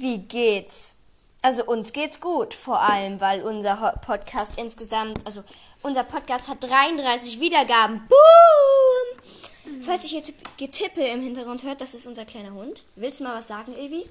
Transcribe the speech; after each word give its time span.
Wie 0.00 0.18
geht's? 0.18 0.94
Also 1.42 1.64
uns 1.64 1.92
geht's 1.92 2.20
gut, 2.20 2.54
vor 2.54 2.80
allem, 2.80 3.20
weil 3.20 3.42
unser 3.42 3.74
Podcast 4.04 4.52
insgesamt, 4.56 5.24
also 5.26 5.42
unser 5.82 6.04
Podcast 6.04 6.48
hat 6.48 6.62
33 6.62 7.40
Wiedergaben. 7.40 8.06
Boom! 8.06 9.82
Falls 9.82 10.04
ihr 10.04 10.10
hier 10.10 10.22
tipp- 10.22 10.56
Getippe 10.56 11.04
im 11.04 11.20
Hintergrund 11.20 11.64
hört, 11.64 11.80
das 11.80 11.94
ist 11.94 12.06
unser 12.06 12.24
kleiner 12.24 12.52
Hund. 12.52 12.84
Willst 12.94 13.18
du 13.18 13.24
mal 13.24 13.36
was 13.36 13.48
sagen, 13.48 13.76
Ilvi? 13.76 14.08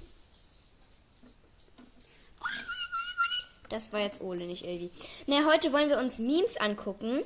Das 3.70 3.94
war 3.94 4.02
jetzt 4.02 4.20
Ole, 4.22 4.46
nicht 4.46 4.66
Ilvi. 4.66 4.90
Na, 5.26 5.46
heute 5.46 5.72
wollen 5.72 5.90
wir 5.90 6.00
uns 6.00 6.20
Memes 6.20 6.58
angucken. 6.58 7.24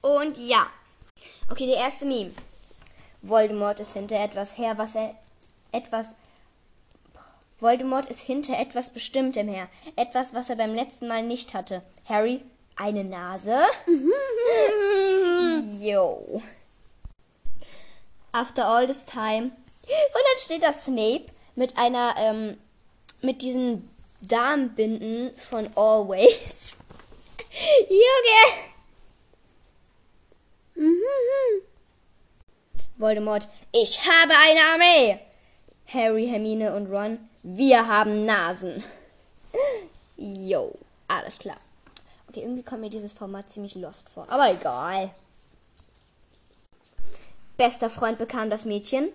Und 0.00 0.38
ja. 0.38 0.66
Okay, 1.50 1.66
der 1.66 1.76
erste 1.76 2.06
Meme. 2.06 2.32
Voldemort 3.20 3.80
ist 3.80 3.92
hinter 3.92 4.18
etwas 4.18 4.56
her, 4.56 4.76
was 4.78 4.94
er 4.94 5.14
etwas 5.72 6.08
Voldemort 7.62 8.10
ist 8.10 8.20
hinter 8.20 8.58
etwas 8.58 8.90
Bestimmtem 8.90 9.46
her. 9.48 9.68
Etwas, 9.94 10.34
was 10.34 10.50
er 10.50 10.56
beim 10.56 10.74
letzten 10.74 11.06
Mal 11.06 11.22
nicht 11.22 11.54
hatte. 11.54 11.82
Harry, 12.06 12.42
eine 12.76 13.04
Nase? 13.04 13.62
Yo. 15.80 16.42
After 18.32 18.66
all 18.66 18.86
this 18.86 19.04
time. 19.04 19.44
Und 19.44 19.52
dann 19.84 20.38
steht 20.38 20.62
da 20.64 20.72
Snape 20.72 21.26
mit 21.54 21.78
einer, 21.78 22.14
ähm, 22.18 22.58
mit 23.20 23.42
diesen 23.42 23.88
Darmbinden 24.20 25.30
von 25.36 25.68
Always. 25.76 26.76
Junge! 27.88 28.72
Voldemort, 32.96 33.48
ich 33.72 34.00
habe 34.00 34.32
eine 34.36 34.60
Armee! 34.72 35.20
Harry, 35.92 36.26
Hermine 36.26 36.74
und 36.74 36.90
Ron, 36.90 37.18
wir 37.42 37.88
haben 37.88 38.24
Nasen. 38.24 38.82
Yo, 40.16 40.72
alles 41.08 41.38
klar. 41.38 41.56
Okay, 42.28 42.40
irgendwie 42.40 42.62
kommt 42.62 42.80
mir 42.80 42.90
dieses 42.90 43.12
Format 43.12 43.50
ziemlich 43.50 43.74
lost 43.74 44.08
vor, 44.08 44.26
aber 44.30 44.50
egal. 44.50 45.10
Bester 47.56 47.90
Freund 47.90 48.18
bekam 48.18 48.48
das 48.48 48.64
Mädchen, 48.64 49.08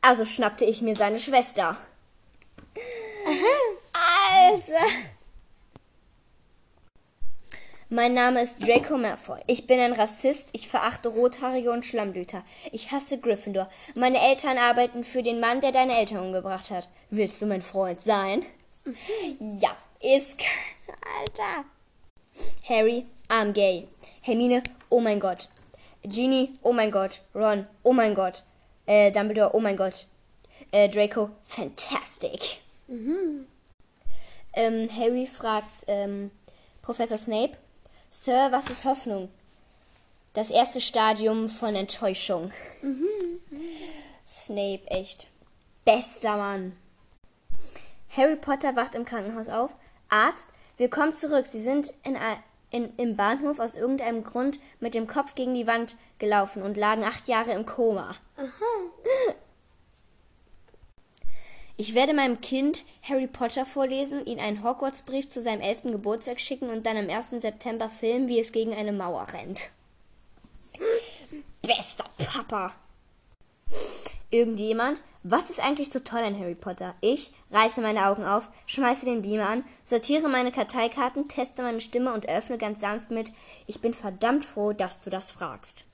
also 0.00 0.24
schnappte 0.24 0.64
ich 0.64 0.80
mir 0.82 0.94
seine 0.94 1.18
Schwester. 1.18 1.76
Alter! 3.92 4.86
Mein 7.94 8.12
Name 8.12 8.42
ist 8.42 8.60
Draco 8.66 8.98
Malfoy. 8.98 9.38
Ich 9.46 9.68
bin 9.68 9.78
ein 9.78 9.92
Rassist. 9.92 10.48
Ich 10.50 10.66
verachte 10.66 11.10
Rothaarige 11.10 11.70
und 11.70 11.84
Schlammblüter. 11.84 12.42
Ich 12.72 12.90
hasse 12.90 13.18
Gryffindor. 13.18 13.70
Meine 13.94 14.18
Eltern 14.20 14.58
arbeiten 14.58 15.04
für 15.04 15.22
den 15.22 15.38
Mann, 15.38 15.60
der 15.60 15.70
deine 15.70 15.96
Eltern 15.96 16.26
umgebracht 16.26 16.72
hat. 16.72 16.88
Willst 17.10 17.40
du 17.40 17.46
mein 17.46 17.62
Freund 17.62 18.00
sein? 18.00 18.44
Ja, 19.38 19.70
ist. 20.00 20.40
Alter. 21.20 21.64
Harry, 22.68 23.06
I'm 23.28 23.52
gay. 23.52 23.86
Hermine, 24.22 24.64
oh 24.88 24.98
mein 24.98 25.20
Gott. 25.20 25.48
Ginny, 26.02 26.52
oh 26.62 26.72
mein 26.72 26.90
Gott. 26.90 27.20
Ron, 27.32 27.64
oh 27.84 27.92
mein 27.92 28.16
Gott. 28.16 28.42
Äh, 28.86 29.12
Dumbledore, 29.12 29.54
oh 29.54 29.60
mein 29.60 29.76
Gott. 29.76 30.06
Äh, 30.72 30.88
Draco, 30.88 31.30
fantastic. 31.44 32.60
Ähm, 32.88 33.46
Harry 34.98 35.28
fragt 35.28 35.84
ähm, 35.86 36.32
Professor 36.82 37.18
Snape, 37.18 37.56
Sir, 38.16 38.52
was 38.52 38.70
ist 38.70 38.84
Hoffnung? 38.84 39.28
Das 40.34 40.50
erste 40.50 40.80
Stadium 40.80 41.48
von 41.48 41.74
Enttäuschung. 41.74 42.52
Snape, 44.26 44.80
echt. 44.86 45.28
Bester 45.84 46.36
Mann. 46.36 46.76
Harry 48.16 48.36
Potter 48.36 48.76
wacht 48.76 48.94
im 48.94 49.04
Krankenhaus 49.04 49.48
auf. 49.48 49.72
Arzt, 50.08 50.46
willkommen 50.78 51.12
zurück. 51.12 51.48
Sie 51.48 51.62
sind 51.62 51.92
in, 52.04 52.16
in, 52.70 52.96
im 52.96 53.16
Bahnhof 53.16 53.58
aus 53.58 53.74
irgendeinem 53.74 54.22
Grund 54.22 54.60
mit 54.78 54.94
dem 54.94 55.08
Kopf 55.08 55.34
gegen 55.34 55.54
die 55.54 55.66
Wand 55.66 55.96
gelaufen 56.18 56.62
und 56.62 56.76
lagen 56.76 57.04
acht 57.04 57.26
Jahre 57.26 57.50
im 57.50 57.66
Koma. 57.66 58.14
Ich 61.76 61.94
werde 61.94 62.14
meinem 62.14 62.40
Kind 62.40 62.84
Harry 63.02 63.26
Potter 63.26 63.64
vorlesen, 63.64 64.24
ihn 64.26 64.38
einen 64.38 64.62
Hogwarts-Brief 64.62 65.28
zu 65.28 65.42
seinem 65.42 65.60
elften 65.60 65.90
Geburtstag 65.90 66.40
schicken 66.40 66.68
und 66.68 66.86
dann 66.86 66.96
am 66.96 67.10
1. 67.10 67.30
September 67.42 67.88
filmen, 67.88 68.28
wie 68.28 68.38
es 68.38 68.52
gegen 68.52 68.72
eine 68.72 68.92
Mauer 68.92 69.26
rennt. 69.32 69.70
Bester 71.62 72.04
Papa! 72.18 72.72
Irgendjemand? 74.30 75.02
Was 75.24 75.50
ist 75.50 75.58
eigentlich 75.58 75.90
so 75.90 76.00
toll 76.00 76.20
an 76.20 76.38
Harry 76.38 76.54
Potter? 76.54 76.94
Ich 77.00 77.32
reiße 77.50 77.80
meine 77.80 78.06
Augen 78.06 78.24
auf, 78.24 78.48
schmeiße 78.66 79.06
den 79.06 79.22
Beamer 79.22 79.48
an, 79.48 79.64
sortiere 79.82 80.28
meine 80.28 80.52
Karteikarten, 80.52 81.28
teste 81.28 81.62
meine 81.62 81.80
Stimme 81.80 82.12
und 82.12 82.28
öffne 82.28 82.58
ganz 82.58 82.80
sanft 82.80 83.10
mit 83.10 83.32
Ich 83.66 83.80
bin 83.80 83.94
verdammt 83.94 84.44
froh, 84.44 84.72
dass 84.72 85.00
du 85.00 85.10
das 85.10 85.32
fragst. 85.32 85.86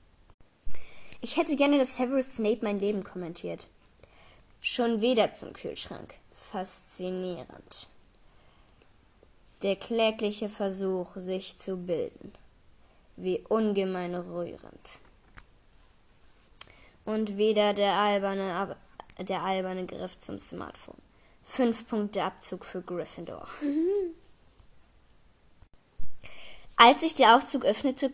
Ich 1.23 1.37
hätte 1.37 1.57
gerne, 1.57 1.79
dass 1.79 1.97
Severus 1.97 2.35
Snape 2.35 2.61
mein 2.63 2.81
Leben 2.81 3.05
kommentiert. 3.05 3.69
Schon 4.61 5.01
wieder 5.01 5.33
zum 5.33 5.55
Kühlschrank. 5.55 6.15
Faszinierend. 6.33 7.89
Der 9.63 9.77
klägliche 9.77 10.49
Versuch, 10.49 11.17
sich 11.17 11.57
zu 11.57 11.79
bilden. 11.79 12.33
Wie 13.17 13.41
ungemein 13.49 14.15
rührend. 14.15 15.01
Und 17.05 17.39
wieder 17.39 17.73
der 17.73 17.95
alberne, 17.95 18.77
der 19.19 19.43
alberne 19.43 19.87
Griff 19.87 20.19
zum 20.19 20.39
Smartphone. 20.39 21.01
Fünf 21.43 21.89
Punkte 21.89 22.23
Abzug 22.23 22.65
für 22.65 22.83
Gryffindor. 22.83 23.49
Als 26.77 27.01
sich 27.01 27.15
der 27.15 27.37
Aufzug 27.37 27.65
öffnete, 27.65 28.13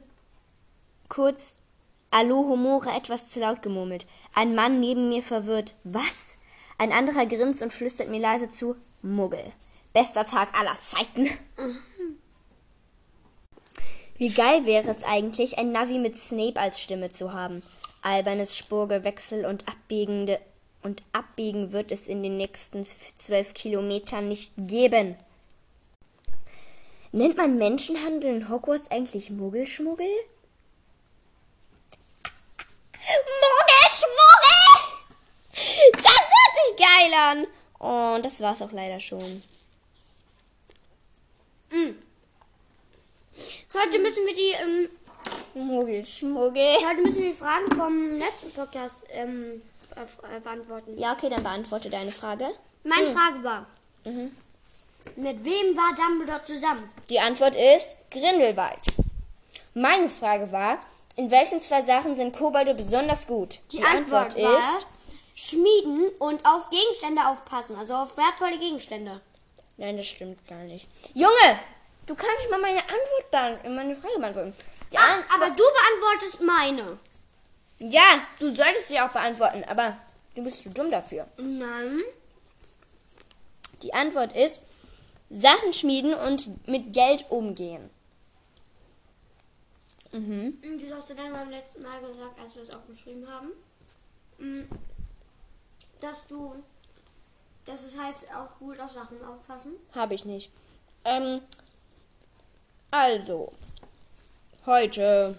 kurz 1.08 1.54
Alohomora 2.10 2.96
etwas 2.96 3.30
zu 3.30 3.40
laut 3.40 3.62
gemurmelt. 3.62 4.06
Ein 4.34 4.54
Mann 4.54 4.80
neben 4.80 5.08
mir 5.08 5.22
verwirrt. 5.22 5.74
Was? 5.84 6.35
Ein 6.78 6.92
anderer 6.92 7.26
grinst 7.26 7.62
und 7.62 7.72
flüstert 7.72 8.08
mir 8.08 8.20
leise 8.20 8.50
zu. 8.50 8.76
Muggel. 9.02 9.52
Bester 9.92 10.26
Tag 10.26 10.48
aller 10.58 10.76
Zeiten. 10.80 11.30
Wie 14.18 14.30
geil 14.30 14.66
wäre 14.66 14.90
es 14.90 15.02
eigentlich, 15.04 15.58
ein 15.58 15.72
Navi 15.72 15.98
mit 15.98 16.18
Snape 16.18 16.60
als 16.60 16.80
Stimme 16.80 17.10
zu 17.10 17.32
haben. 17.32 17.62
Albernes 18.02 18.56
Spurgewechsel 18.56 19.46
und 19.46 19.68
abbiegende 19.68 20.38
und 20.82 21.02
abbiegen 21.12 21.72
wird 21.72 21.90
es 21.90 22.06
in 22.06 22.22
den 22.22 22.36
nächsten 22.36 22.86
zwölf 23.18 23.54
Kilometern 23.54 24.28
nicht 24.28 24.52
geben. 24.56 25.16
Nennt 27.12 27.36
man 27.36 27.58
Menschenhandel 27.58 28.36
in 28.36 28.48
Hogwarts 28.48 28.90
eigentlich 28.90 29.30
Muggelschmuggel? 29.30 30.06
Muggelschmuggel! 33.42 34.16
Das 35.92 36.26
an! 37.14 37.46
Und 37.78 38.24
das 38.24 38.40
war's 38.40 38.62
auch 38.62 38.72
leider 38.72 39.00
schon. 39.00 39.42
Heute 43.74 43.98
müssen 43.98 44.24
wir 44.26 44.34
die, 44.34 44.52
ähm, 44.62 44.88
Muggelschmuggel. 45.54 46.76
heute 46.88 47.02
müssen 47.02 47.22
wir 47.22 47.30
die 47.32 47.36
Fragen 47.36 47.66
vom 47.76 48.18
letzten 48.18 48.52
Podcast 48.52 49.02
ähm, 49.10 49.60
äh, 49.94 50.40
beantworten. 50.40 50.96
Ja, 50.98 51.12
okay, 51.12 51.28
dann 51.28 51.42
beantworte 51.42 51.90
deine 51.90 52.10
Frage. 52.10 52.48
Meine 52.84 53.12
Frage 53.12 53.44
war, 53.44 53.66
Mhm. 54.04 54.30
mit 55.16 55.44
wem 55.44 55.76
war 55.76 55.94
Dumbledore 55.96 56.44
zusammen? 56.44 56.88
Die 57.10 57.18
Antwort 57.20 57.56
ist 57.56 57.96
Grindelwald. 58.10 58.80
Meine 59.74 60.08
Frage 60.08 60.50
war, 60.52 60.78
in 61.16 61.30
welchen 61.30 61.60
zwei 61.60 61.82
Sachen 61.82 62.14
sind 62.14 62.34
Kobolde 62.34 62.74
besonders 62.74 63.26
gut? 63.26 63.58
Die, 63.72 63.82
Antwort, 63.82 64.36
war 64.40 64.78
Schmieden 65.38 66.08
und 66.18 66.44
auf 66.46 66.70
Gegenstände 66.70 67.26
aufpassen, 67.28 67.76
also 67.76 67.94
auf 67.94 68.16
wertvolle 68.16 68.58
Gegenstände. 68.58 69.20
Nein, 69.76 69.96
das 69.98 70.06
stimmt 70.08 70.44
gar 70.48 70.62
nicht. 70.64 70.88
Junge, 71.14 71.60
du 72.06 72.14
kannst 72.14 72.38
nicht 72.40 72.50
mal 72.50 72.60
meine 72.60 72.80
Antwort 72.80 73.30
beantworten, 73.30 73.76
meine 73.76 73.94
Frage 73.94 74.18
beantworten. 74.18 74.54
Die 74.92 74.96
Ach, 74.98 75.16
Antwort- 75.18 75.34
aber 75.34 75.50
du 75.50 75.62
beantwortest 75.62 76.40
meine. 76.42 76.98
ja, 77.80 78.20
du 78.40 78.50
solltest 78.54 78.88
sie 78.88 78.98
auch 78.98 79.10
beantworten, 79.10 79.62
aber 79.68 79.96
du 80.34 80.42
bist 80.42 80.62
zu 80.62 80.70
dumm 80.70 80.90
dafür. 80.90 81.26
Nein. 81.36 82.00
Die 83.82 83.92
Antwort 83.92 84.34
ist 84.34 84.62
Sachen 85.28 85.74
schmieden 85.74 86.14
und 86.14 86.66
mit 86.66 86.94
Geld 86.94 87.26
umgehen. 87.30 87.90
Mhm. 90.12 90.58
Das 90.78 90.96
hast 90.98 91.10
du 91.10 91.14
dann 91.14 91.32
beim 91.32 91.50
letzten 91.50 91.82
Mal 91.82 92.00
gesagt, 92.00 92.40
als 92.40 92.54
wir 92.54 92.62
es 92.62 92.70
aufgeschrieben 92.70 93.28
haben. 93.30 93.50
Mm, 94.38 94.62
Dass 96.00 96.26
du, 96.26 96.54
dass 97.64 97.84
es 97.84 97.98
heißt, 97.98 98.26
auch 98.34 98.58
gut 98.58 98.78
auf 98.80 98.90
Sachen 98.90 99.22
aufpassen. 99.24 99.74
Habe 99.94 100.14
ich 100.14 100.24
nicht. 100.24 100.50
Ähm, 101.04 101.40
also, 102.90 103.52
heute 104.64 105.36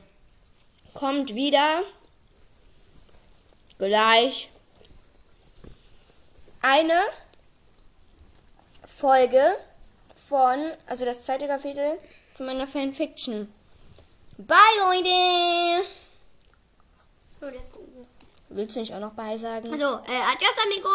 kommt 0.93 1.35
wieder 1.35 1.83
gleich 3.77 4.49
eine 6.61 6.99
Folge 8.85 9.57
von, 10.15 10.59
also 10.87 11.05
das 11.05 11.23
zweite 11.23 11.47
Kapitel 11.47 11.99
von 12.33 12.47
meiner 12.47 12.67
Fanfiction. 12.67 13.53
Bye, 14.37 14.57
Leute! 14.79 15.87
Willst 18.49 18.75
du 18.75 18.79
nicht 18.79 18.93
auch 18.93 18.99
noch 18.99 19.13
Bye 19.13 19.37
sagen? 19.37 19.71
Also, 19.71 19.85
äh, 19.85 20.21
adios, 20.31 20.55
amigo. 20.65 20.89